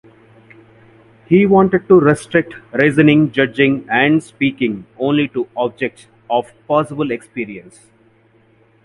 [1.27, 7.91] He wanted to restrict reasoning, judging, and speaking only to objects of possible experience.